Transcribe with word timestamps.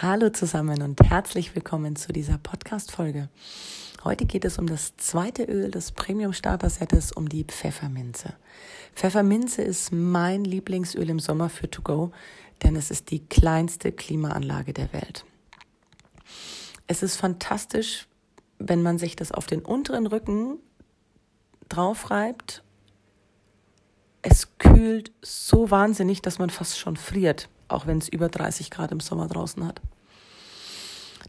Hallo 0.00 0.30
zusammen 0.30 0.80
und 0.82 1.00
herzlich 1.02 1.56
willkommen 1.56 1.96
zu 1.96 2.12
dieser 2.12 2.38
Podcast-Folge. 2.38 3.28
Heute 4.04 4.26
geht 4.26 4.44
es 4.44 4.56
um 4.56 4.68
das 4.68 4.96
zweite 4.96 5.42
Öl 5.42 5.72
des 5.72 5.90
Premium 5.90 6.32
Starter 6.32 6.70
Sets, 6.70 7.10
um 7.10 7.28
die 7.28 7.42
Pfefferminze. 7.42 8.34
Pfefferminze 8.94 9.62
ist 9.62 9.90
mein 9.90 10.44
Lieblingsöl 10.44 11.10
im 11.10 11.18
Sommer 11.18 11.48
für 11.48 11.68
To 11.68 11.82
Go, 11.82 12.12
denn 12.62 12.76
es 12.76 12.92
ist 12.92 13.10
die 13.10 13.26
kleinste 13.26 13.90
Klimaanlage 13.90 14.72
der 14.72 14.92
Welt. 14.92 15.24
Es 16.86 17.02
ist 17.02 17.16
fantastisch, 17.16 18.06
wenn 18.60 18.84
man 18.84 18.98
sich 18.98 19.16
das 19.16 19.32
auf 19.32 19.48
den 19.48 19.62
unteren 19.62 20.06
Rücken 20.06 20.58
draufreibt. 21.68 22.62
Es 24.22 24.58
kühlt 24.58 25.10
so 25.22 25.72
wahnsinnig, 25.72 26.22
dass 26.22 26.38
man 26.38 26.50
fast 26.50 26.78
schon 26.78 26.96
friert 26.96 27.48
auch 27.68 27.86
wenn 27.86 27.98
es 27.98 28.08
über 28.08 28.28
30 28.28 28.70
Grad 28.70 28.92
im 28.92 29.00
Sommer 29.00 29.28
draußen 29.28 29.66
hat. 29.66 29.80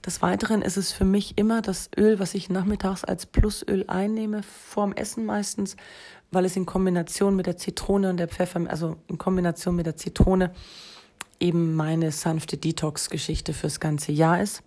Des 0.05 0.21
Weiteren 0.21 0.61
ist 0.61 0.77
es 0.77 0.91
für 0.91 1.03
mich 1.03 1.37
immer 1.37 1.61
das 1.61 1.89
Öl, 1.97 2.19
was 2.19 2.33
ich 2.33 2.49
nachmittags 2.49 3.03
als 3.03 3.25
Plusöl 3.25 3.85
einnehme, 3.87 4.43
vorm 4.43 4.93
Essen 4.93 5.25
meistens, 5.25 5.75
weil 6.31 6.45
es 6.45 6.55
in 6.55 6.65
Kombination 6.65 7.35
mit 7.35 7.47
der 7.47 7.57
Zitrone 7.57 8.09
und 8.09 8.17
der 8.17 8.29
Pfeffer, 8.29 8.61
also 8.69 8.97
in 9.07 9.17
Kombination 9.17 9.75
mit 9.75 9.85
der 9.85 9.97
Zitrone, 9.97 10.51
eben 11.39 11.75
meine 11.75 12.11
sanfte 12.11 12.57
Detox-Geschichte 12.57 13.53
fürs 13.53 13.79
ganze 13.79 14.11
Jahr 14.11 14.41
ist. 14.41 14.63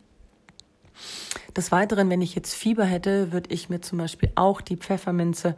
Des 1.57 1.73
Weiteren, 1.73 2.11
wenn 2.11 2.23
ich 2.23 2.35
jetzt 2.35 2.55
Fieber 2.55 2.85
hätte, 2.85 3.33
würde 3.33 3.53
ich 3.53 3.69
mir 3.69 3.81
zum 3.81 3.99
Beispiel 3.99 4.31
auch 4.35 4.61
die 4.61 4.77
Pfefferminze 4.77 5.57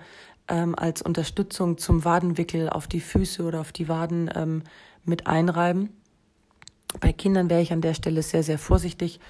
ähm, 0.49 0.75
als 0.77 1.03
Unterstützung 1.03 1.79
zum 1.79 2.05
Wadenwickel 2.05 2.69
auf 2.69 2.87
die 2.87 3.01
Füße 3.01 3.43
oder 3.43 3.61
auf 3.61 3.73
die 3.73 3.89
Waden 3.89 4.31
ähm, 4.35 4.63
mit 5.05 5.27
einreiben. 5.27 5.91
Bei 7.01 7.13
Kindern 7.13 7.51
wäre 7.51 7.61
ich 7.61 7.73
an 7.73 7.81
der 7.81 7.95
Stelle 7.95 8.23
sehr, 8.23 8.43
sehr 8.43 8.59
vorsichtig. 8.59 9.21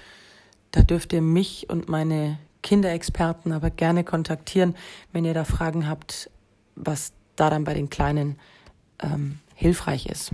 Da 0.71 0.81
dürft 0.81 1.13
ihr 1.13 1.21
mich 1.21 1.69
und 1.69 1.89
meine 1.89 2.37
Kinderexperten 2.63 3.51
aber 3.51 3.69
gerne 3.69 4.03
kontaktieren, 4.03 4.75
wenn 5.11 5.25
ihr 5.25 5.33
da 5.33 5.43
Fragen 5.43 5.87
habt, 5.87 6.29
was 6.75 7.13
da 7.35 7.49
dann 7.49 7.63
bei 7.63 7.73
den 7.73 7.89
Kleinen 7.89 8.37
ähm, 8.99 9.39
hilfreich 9.53 10.07
ist. 10.07 10.31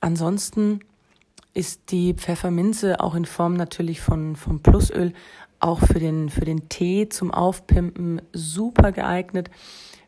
Ansonsten 0.00 0.80
ist 1.52 1.90
die 1.90 2.14
Pfefferminze 2.14 3.00
auch 3.00 3.14
in 3.14 3.24
Form 3.24 3.54
natürlich 3.54 4.00
von, 4.00 4.36
von 4.36 4.62
Plusöl 4.62 5.12
auch 5.58 5.80
für 5.80 5.98
den, 5.98 6.30
für 6.30 6.44
den 6.44 6.68
Tee 6.68 7.08
zum 7.08 7.30
Aufpimpen 7.30 8.22
super 8.32 8.92
geeignet 8.92 9.50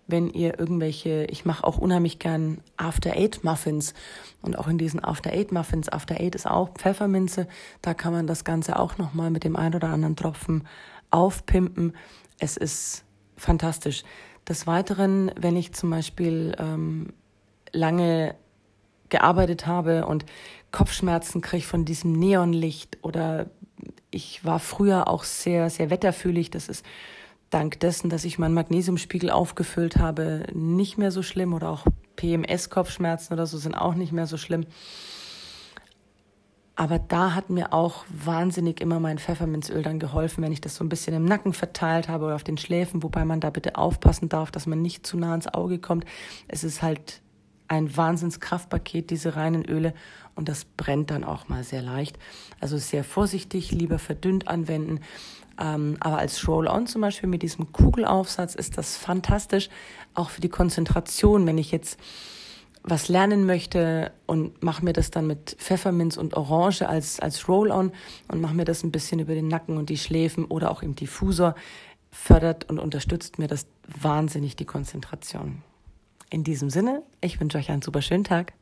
wenn 0.07 0.31
ihr 0.31 0.59
irgendwelche, 0.59 1.25
ich 1.31 1.45
mache 1.45 1.65
auch 1.65 1.79
unheimlich 1.79 2.19
gern 2.19 2.59
After 2.77 3.13
Eight 3.13 3.45
Muffins 3.45 3.95
und 4.43 4.59
auch 4.59 4.69
in 4.69 4.79
diesen 4.79 5.03
After 5.03 5.33
Eight 5.33 5.53
Muffins, 5.53 5.89
After 5.89 6.21
Eight 6.21 6.35
ist 6.35 6.47
auch 6.47 6.71
Pfefferminze, 6.75 7.47
da 7.81 7.95
kann 7.95 8.13
man 8.13 8.27
das 8.27 8.45
Ganze 8.45 8.79
auch 8.79 8.99
nochmal 8.99 9.31
mit 9.31 9.45
dem 9.45 9.57
ein 9.57 9.75
oder 9.75 9.89
anderen 9.89 10.17
Tropfen 10.17 10.67
aufpimpen. 11.11 11.95
Es 12.39 12.57
ist 12.57 13.05
fantastisch. 13.37 14.03
Des 14.49 14.67
Weiteren, 14.67 15.31
wenn 15.37 15.57
ich 15.57 15.73
zum 15.73 15.91
Beispiel 15.91 16.55
ähm, 16.59 17.13
lange 17.73 18.35
gearbeitet 19.09 19.67
habe 19.67 20.07
und 20.07 20.25
Kopfschmerzen 20.73 21.43
kriege 21.43 21.65
von 21.65 21.85
diesem 21.85 22.13
Neonlicht 22.13 22.99
oder 23.03 23.51
ich 24.11 24.45
war 24.45 24.59
früher 24.59 25.09
auch 25.09 25.25
sehr, 25.25 25.71
sehr 25.71 25.91
wetterfühlig, 25.91 26.51
das 26.51 26.69
ist 26.69 26.85
dank 27.53 27.81
dessen, 27.81 28.11
dass 28.11 28.25
ich 28.25 28.39
meinen 28.39 28.55
Magnesiumspiegel 28.55 29.31
aufgefüllt 29.31 29.97
habe, 29.97 30.47
nicht 30.53 30.99
mehr 30.99 31.11
so 31.11 31.23
schlimm 31.23 31.55
oder 31.55 31.71
auch 31.71 31.85
PMS-Kopfschmerzen 32.17 33.33
oder 33.33 33.47
so 33.47 33.59
sind 33.59 33.75
auch 33.75 33.95
nicht 33.95 34.13
mehr 34.13 34.27
so 34.27 34.37
schlimm. 34.37 34.67
Aber 36.75 36.99
da 36.99 37.35
hat 37.35 37.51
mir 37.51 37.73
auch 37.73 38.05
wahnsinnig 38.09 38.81
immer 38.81 38.99
mein 38.99 39.19
Pfefferminzöl 39.19 39.83
dann 39.83 39.99
geholfen, 39.99 40.43
wenn 40.43 40.53
ich 40.53 40.61
das 40.61 40.75
so 40.75 40.85
ein 40.85 40.89
bisschen 40.89 41.15
im 41.15 41.25
Nacken 41.25 41.53
verteilt 41.53 42.09
habe 42.09 42.25
oder 42.25 42.35
auf 42.35 42.45
den 42.45 42.57
Schläfen, 42.57 43.03
wobei 43.03 43.25
man 43.25 43.41
da 43.41 43.51
bitte 43.51 43.77
aufpassen 43.77 44.29
darf, 44.29 44.51
dass 44.51 44.67
man 44.67 44.81
nicht 44.81 45.07
zu 45.07 45.19
nah 45.19 45.35
ins 45.35 45.53
Auge 45.53 45.79
kommt. 45.79 46.07
Es 46.49 46.65
ist 46.65 46.83
halt 46.83 47.21
ein 47.69 47.97
Wahnsinnskraftpaket, 47.97 49.11
diese 49.11 49.37
reinen 49.37 49.65
Öle, 49.65 49.95
und 50.35 50.49
das 50.49 50.65
brennt 50.65 51.11
dann 51.11 51.25
auch 51.25 51.49
mal 51.49 51.63
sehr 51.63 51.83
leicht. 51.83 52.19
Also 52.61 52.79
sehr 52.79 53.05
vorsichtig, 53.05 53.71
lieber 53.71 53.99
verdünnt 53.99 54.49
anwenden. 54.49 55.01
Ähm, 55.61 55.97
aber 56.01 56.19
als 56.19 56.49
Roll-On 56.49 56.87
zum 56.87 57.03
Beispiel 57.03 57.29
mit 57.29 57.43
diesem 57.43 57.73
Kugelaufsatz 57.73 58.55
ist 58.55 58.79
das 58.79 58.97
fantastisch, 58.97 59.69
auch 60.15 60.31
für 60.31 60.41
die 60.41 60.49
Konzentration, 60.49 61.47
wenn 61.47 61.59
ich 61.59 61.71
jetzt 61.71 62.01
was 62.85 63.09
lernen 63.09 63.47
möchte 63.47 64.11
und 64.27 64.63
mache 64.63 64.85
mir 64.85 64.93
das 64.93 65.11
dann 65.11 65.27
mit 65.27 65.57
Pfefferminz 65.59 66.17
und 66.17 66.35
Orange 66.35 66.89
als, 66.89 67.21
als 67.21 67.49
Roll-On 67.49 67.93
und 68.29 68.41
mache 68.41 68.55
mir 68.55 68.65
das 68.65 68.83
ein 68.83 68.91
bisschen 68.91 69.21
über 69.21 69.35
den 69.35 69.47
Nacken 69.49 69.77
und 69.77 69.89
die 69.89 69.99
Schläfen 69.99 70.47
oder 70.47 70.71
auch 70.71 70.83
im 70.83 70.97
Diffusor, 70.97 71.55
fördert 72.11 72.69
und 72.69 72.79
unterstützt 72.79 73.39
mir 73.39 73.49
das 73.49 73.67
wahnsinnig 73.87 74.57
die 74.57 74.67
Konzentration. 74.67 75.63
In 76.33 76.45
diesem 76.45 76.71
Sinne, 76.71 77.03
ich 77.21 77.39
wünsche 77.41 77.59
euch 77.59 77.71
einen 77.71 77.83
super 77.83 78.01
schönen 78.01 78.25
Tag. 78.25 78.55